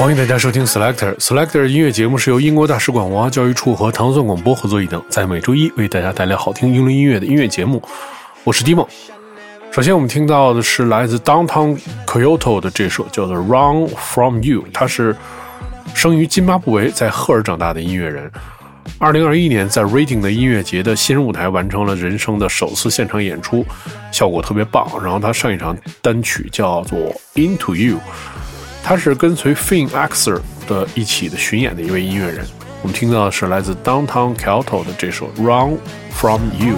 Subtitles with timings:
[0.00, 1.14] 欢迎大家收听 Selector。
[1.16, 7.82] Selector 音乐节目是由英国大使馆文化教育处和唐宋广播合作一档，在每周一为大家带来好听英伦音乐的音乐节目。
[8.42, 8.88] 我是 Dimo。
[9.70, 15.14] 首先我们听到的是来自 Downtown Kyoto 的这首叫做《Run From You》，他是
[15.92, 18.32] 生于津巴布韦，在赫尔长大的音乐人。
[18.98, 23.66] 二零二一年在 Reading 的音乐节的新人舞台完成了人生的首次现场演出，
[24.10, 24.90] 效果特别棒。
[25.02, 26.98] 然后他上一场单曲叫做
[27.34, 27.96] 《Into You》。
[28.82, 32.46] 他是跟随 Finn Axer 的一起的巡演的一位音乐人。
[32.82, 35.78] 我们听到的是来自 Downtown Kyoto 的这首《Run
[36.12, 36.76] From You》。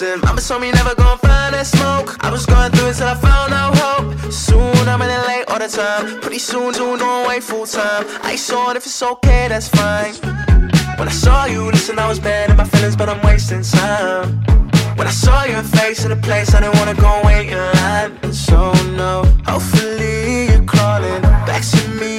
[0.00, 0.20] Lesson.
[0.20, 2.16] Mama told me never gonna find that smoke.
[2.20, 4.32] I was going through it till I found no hope.
[4.32, 6.20] Soon I'm running late all the time.
[6.20, 8.04] Pretty soon, soon, don't wait full time.
[8.22, 10.14] I saw it if it's okay, that's fine.
[10.98, 14.44] When I saw you, listen, I was bad in my feelings, but I'm wasting time.
[14.96, 18.18] When I saw your face in a place I didn't wanna go wait in line.
[18.22, 18.72] And so
[19.02, 22.15] no, hopefully you're crawling back to me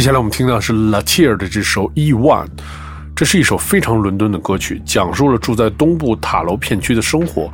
[0.00, 2.46] 接下来我们听到是 Latier 的这首《E One》，
[3.14, 7.52] 这是一首非常伦敦的歌曲，讲述了住在东部塔楼片区的生活。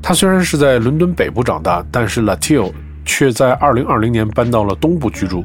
[0.00, 2.72] 他虽然是在伦敦北部长大，但是 Latier
[3.04, 5.44] 却在2020年搬到了东部居住，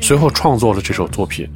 [0.00, 1.46] 随后创作了这首作品，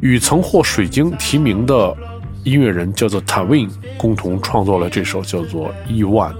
[0.00, 1.96] 与曾获水晶提名的
[2.44, 6.32] 音乐人叫做 Tawin 共同创作了这首叫做《E One》。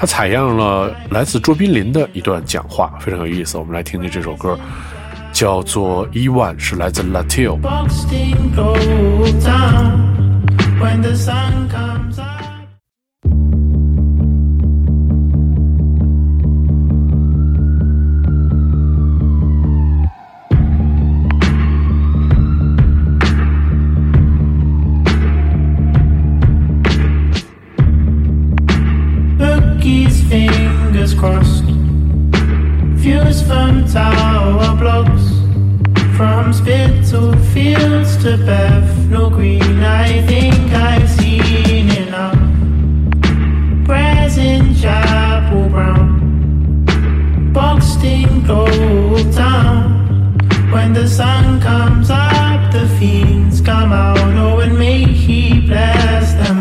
[0.00, 3.58] 他采样了来自卓别林的一段讲话，非常有意思。
[3.58, 4.58] 我们来听听这首歌，
[5.32, 7.58] 叫做《伊万》，是来自 Latio。
[38.22, 42.36] To Bethnal Green, I think I've seen enough.
[44.36, 46.84] In Chapel Brown,
[47.52, 50.36] boxed in Gold Town.
[50.70, 54.18] When the sun comes up, the fiends come out.
[54.36, 56.57] Oh, and may He bless them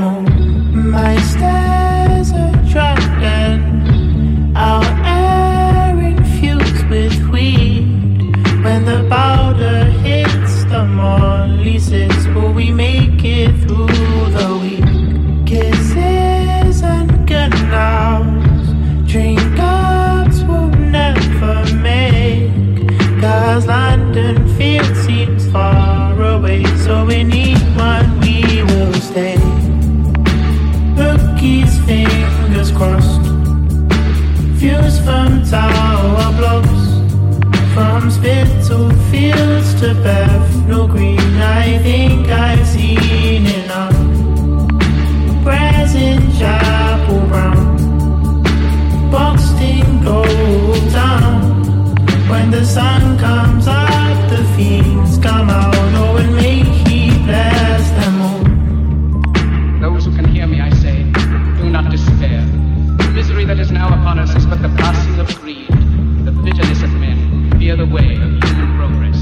[67.67, 69.19] fear the way of human progress.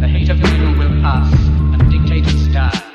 [0.00, 2.93] The hate of men will pass, and dictators die.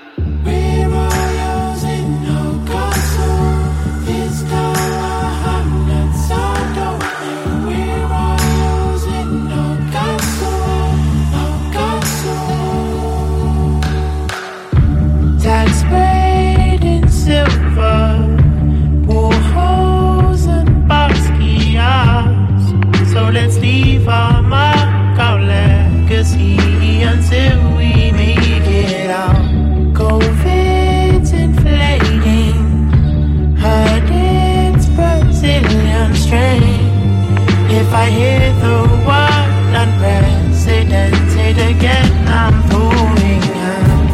[38.02, 39.52] I hear the word
[39.82, 44.10] unprecedented again, I'm throwing out.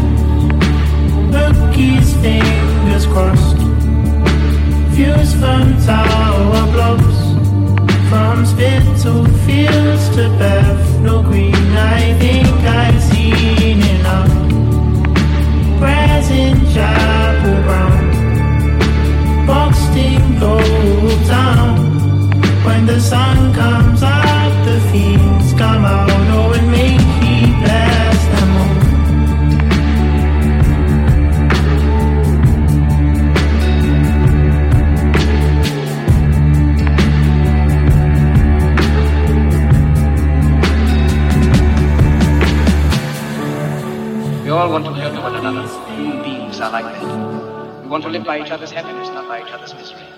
[1.32, 3.58] Bookies, fingers crossed.
[4.96, 7.18] Views from tower blocks.
[8.10, 12.48] From Spitalfields to Bethnal Green, I think
[12.82, 12.96] I've
[16.32, 18.06] in Chapel Brown,
[19.46, 21.75] boxed in gold.
[22.75, 26.10] When the sun comes up, the fiends come out.
[26.12, 28.75] Oh, and may He bless them all.
[44.44, 45.66] We all want to help one another.
[45.95, 47.01] Human beings are like that.
[47.83, 50.14] We want to live by each other's happiness, not by each other's misery.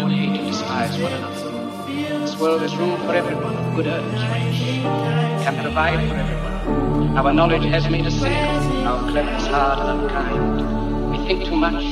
[0.00, 2.20] Don't want to despise one another.
[2.20, 4.58] This world is room for everyone, good urge, rich.
[4.58, 7.18] We can provide for everyone.
[7.18, 11.10] Our knowledge has made us cynical, our cleverness hard and unkind.
[11.10, 11.84] We think too much,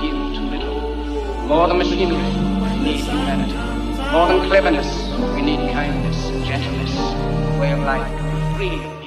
[0.00, 1.46] feel too little.
[1.48, 2.30] More than machinery,
[2.62, 3.54] we need humanity.
[4.12, 4.90] More than cleverness,
[5.34, 6.94] we need kindness and gentleness.
[7.58, 8.97] Way of life, free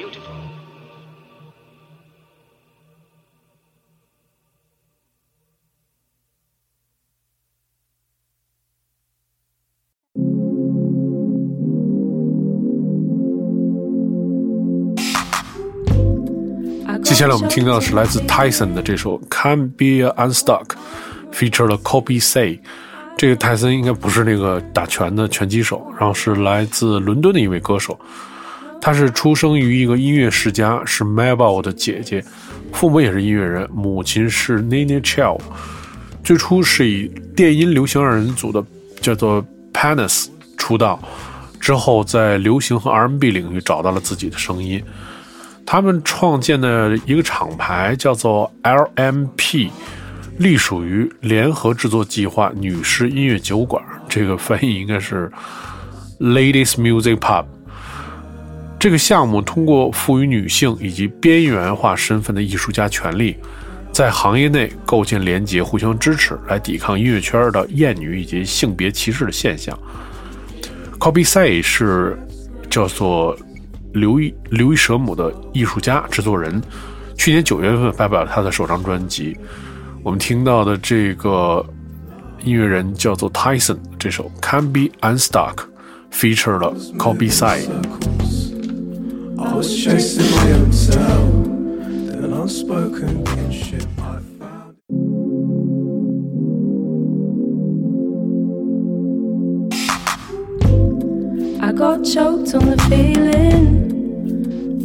[17.11, 20.63] 接下来我们听到的是来自 Tyson 的这首《Can Be Unstuck》
[21.33, 22.57] ，feature 了 Kobe Say。
[23.17, 27.99] 这个泰森应该不是那个打拳的拳击手，然后是来自伦敦的一位歌手。
[28.79, 32.23] 他是出生于一个音乐世家，是 Mabel 的姐姐，
[32.71, 35.37] 父母也是音乐人，母亲是 Nina Chell。
[36.23, 38.63] 最初是以电音流行二人组的
[39.01, 40.97] 叫做 Panis 出道，
[41.59, 44.81] 之后在流行和 R&B 领域找到了自己的声音。
[45.71, 49.69] 他们创建的一个厂牌叫做 LMP，
[50.37, 55.31] 隶属于联合制作计划女士音乐酒馆，这个翻译应该是
[56.19, 57.45] Ladies Music Pub。
[58.77, 63.37] 这个项目通过赋予女性以及边缘化身份的艺术家权利，
[63.93, 69.79] 在行业内构建联结、互相支持，来抵抗音乐圈的厌女以及性别歧视的现象。
[70.99, 72.19] Copy Say 是
[72.69, 73.37] 叫做
[73.93, 76.61] 刘一刘一舍姆的艺术家、制作人，
[77.17, 79.37] 去年九月份发表了他的首张专辑。
[80.03, 81.65] 我们听到的这个
[82.43, 85.55] 音乐人叫做 Tyson，这首《Can Be Unstuck》
[86.11, 87.67] feature 了 Copy Say。
[101.71, 103.65] I got choked on the feeling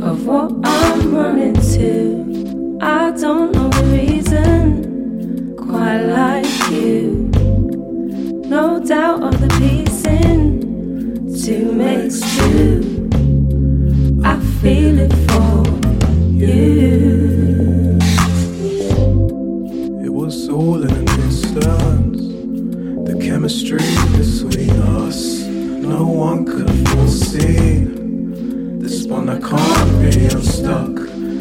[0.00, 2.78] of what I'm running to.
[2.81, 7.33] I don't know the reason, quite like you.
[8.47, 10.61] No doubt of the piecing,
[11.43, 13.11] two makes two.
[14.25, 15.66] I feel it for
[16.31, 17.99] you.
[20.05, 22.16] It was all in an instant.
[23.07, 23.81] The chemistry
[25.88, 28.78] no one could have foreseen.
[28.81, 30.90] This one I can't be unstuck.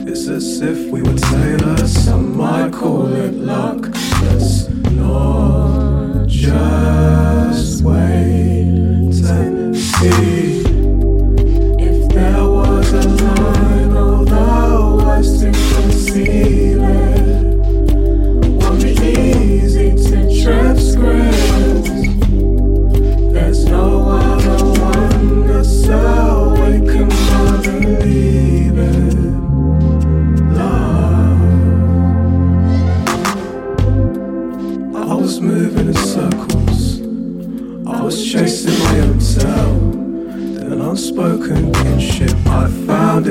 [0.07, 1.91] It's as if we were tailors.
[1.91, 3.87] Some might call it luck.
[4.21, 10.64] Let's not just wait and see.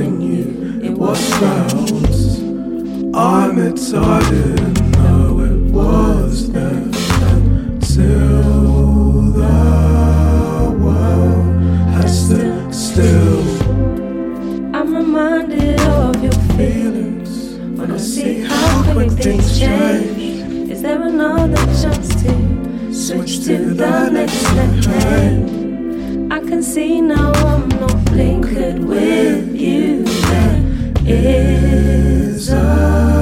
[0.02, 0.80] You.
[0.82, 1.92] It was felt.
[3.14, 6.72] I admit I didn't know it was there
[7.30, 8.42] until
[9.30, 11.62] the world
[11.94, 13.40] has stood still.
[14.74, 20.70] I'm reminded of your Feelings when I see how quick things change.
[20.70, 26.32] Is there another chance to switch to the next decade?
[26.32, 29.73] I can see now I'm not blinkered with you.
[31.16, 33.13] Is a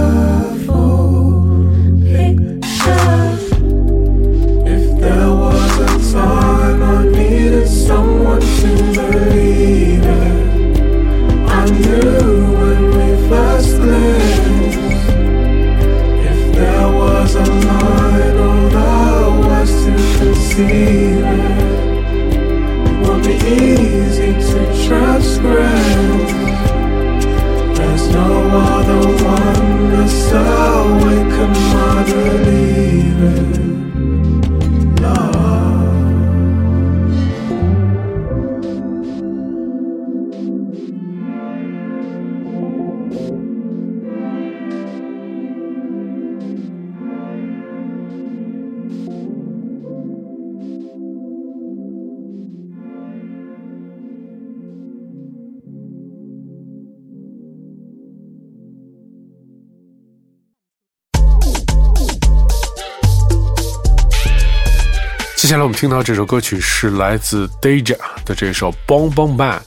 [65.53, 69.59] 接下来我们听到这首歌曲是来自 Deja 的这首《Bong Bong Bang》，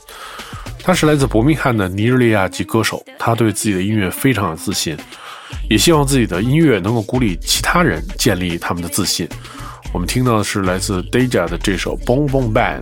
[0.80, 4.98] 他是来自伯明翰的尼日利亚籍歌手，他对自己的音乐非常有自信，
[5.70, 9.30] 也希望自己的音乐能够鼓励其他人建立他们的自信。
[9.94, 12.82] 我们听到的是来自 Deja 的这首《Bong Bong Bang》。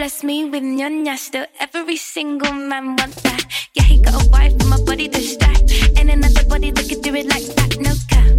[0.00, 3.44] Bless me with nyonya still every single man want that.
[3.74, 5.60] Yeah he got a wife and my body to stack.
[5.98, 8.32] And another body that could do it like that no cap.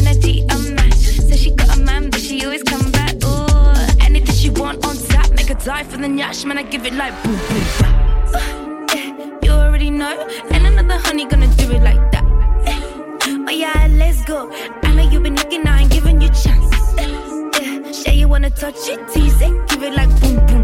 [0.00, 3.12] Energy unmatched so she got a man but she always come back.
[3.22, 6.86] Ooh anything she want on tap make her die for the nyash man I give
[6.86, 7.94] it like boom boom bam.
[8.34, 9.08] Uh, yeah,
[9.42, 10.26] you already know.
[10.52, 12.24] And another honey gonna do it like that.
[12.24, 14.50] Uh, oh yeah let's go.
[14.84, 18.48] I know you've been looking I ain't giving you chances uh, yeah, say you wanna
[18.48, 20.63] touch it tease it give it like boom boom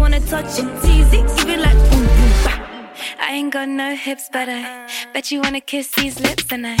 [0.00, 2.88] wanna touch it, tease it, give it like boom boom bam.
[3.20, 6.76] I ain't got no hips, but I bet you wanna kiss these lips, and I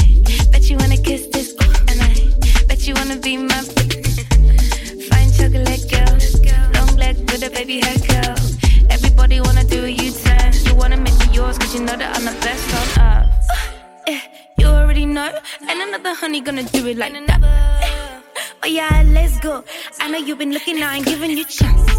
[0.50, 1.54] bet you wanna kiss this,
[1.88, 3.60] and I bet you wanna be my
[5.08, 6.14] fine chocolate girl,
[6.74, 8.36] long leg with a baby hair curl.
[8.88, 10.52] Everybody wanna do a U-turn.
[10.64, 13.48] You wanna make me yours, cause you know that I'm the best on earth.
[14.06, 14.20] Eh,
[14.56, 15.30] you already know,
[15.68, 17.42] and another honey gonna do it like that.
[17.42, 18.06] Eh,
[18.62, 19.64] Oh yeah, let's go.
[20.00, 21.89] I know you've been looking, I ain't giving you chances.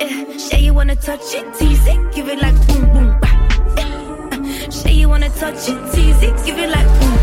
[0.00, 3.38] Eh, say you wanna touch it, tease it, give it like boom boom bam.
[3.76, 7.19] Eh, uh, say you wanna touch it, tease it, give it like boom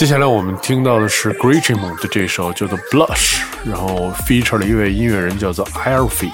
[0.00, 3.34] 接下来我们听到的是 Gretchen 的这首叫做《Blush》，
[3.66, 6.32] 然后 feature 了一位音乐人叫做 Alfie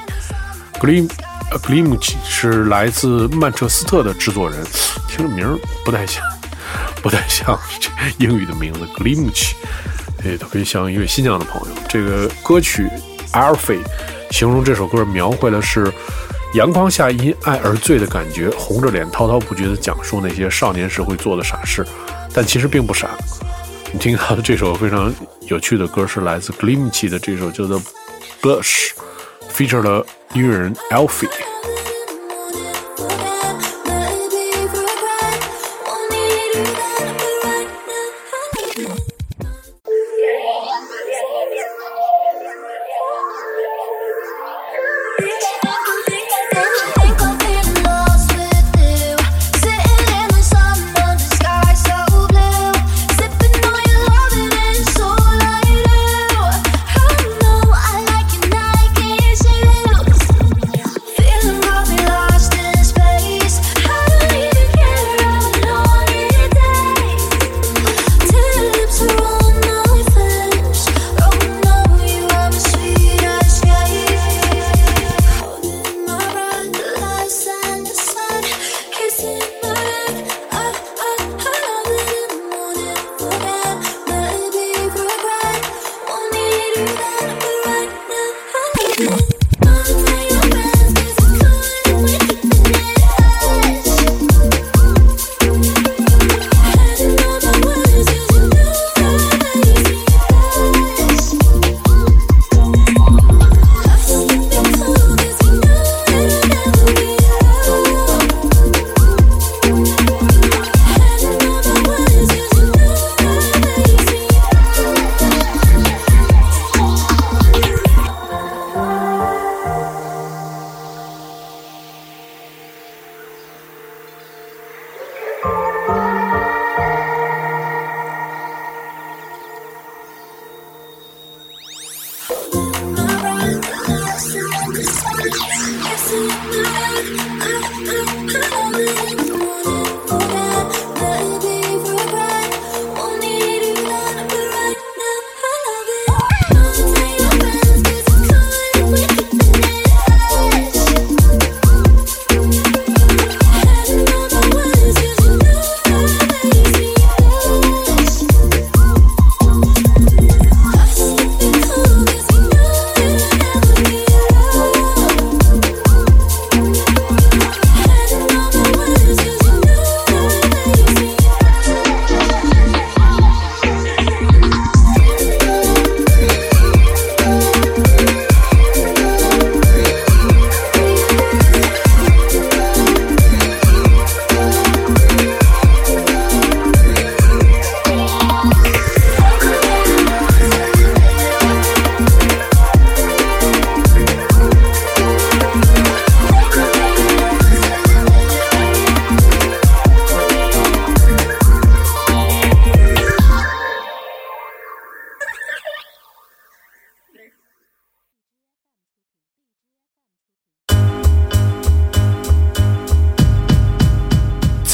[0.74, 1.10] Glim
[1.50, 4.64] Glimch 是来自曼彻斯特的制作人，
[5.08, 6.22] 听着名儿不太像，
[7.02, 7.90] 不太像这
[8.24, 9.54] 英语的名字 Glimch，
[10.24, 11.76] 哎，特别像一位新疆的朋友。
[11.88, 12.88] 这个歌曲
[13.32, 13.82] Alfie
[14.30, 15.92] 形容这首歌描绘的是
[16.54, 21.84] 阳光下因爱而醉的感觉，红着脸滔滔不绝地讲述那些少年时会做的傻事，
[22.32, 23.08] 但其实并不傻。
[23.98, 25.12] 听到的这首非常
[25.48, 27.80] 有趣的歌是来自 Glimchy 的这首叫做
[28.42, 31.28] Blush，featured 了音乐人 Alfie。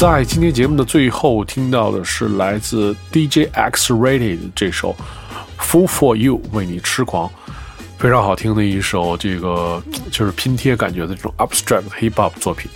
[0.03, 4.93] 在今天节目的最后，听到的是来自 DJ X Rated 这首
[5.63, 7.31] 《Fool for You》，为你痴狂，
[7.97, 12.69] 非常好听的一首，这个就是拼贴感觉的这种 Abstract Hip Hop 作品。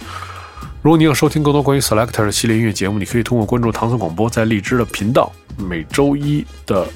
[0.81, 6.87] 如果你要收听更多关于 Selector 系列音乐节目，你可以通过关注唐僧广播在荔枝的频道，每周一的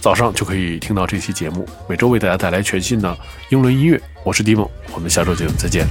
[0.00, 1.64] 早上就可以听到这期节目。
[1.88, 3.16] 每周为大家带来全新的
[3.50, 5.86] 英伦音乐，我是 Dimo，我们下周节目再见。